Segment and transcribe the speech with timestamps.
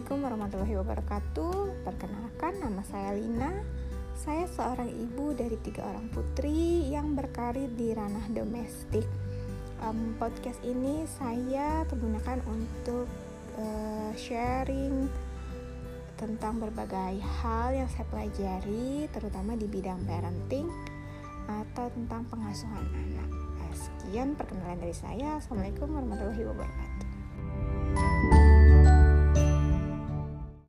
[0.00, 1.56] Assalamualaikum warahmatullahi wabarakatuh.
[1.84, 3.52] Perkenalkan, nama saya Lina.
[4.16, 9.04] Saya seorang ibu dari tiga orang putri yang berkarir di ranah domestik.
[9.84, 13.12] Um, podcast ini saya pergunakan untuk
[13.60, 15.04] uh, sharing
[16.16, 20.64] tentang berbagai hal yang saya pelajari, terutama di bidang parenting
[21.44, 23.28] atau tentang pengasuhan anak.
[23.36, 25.36] Nah, sekian perkenalan dari saya.
[25.36, 27.09] Assalamualaikum warahmatullahi wabarakatuh.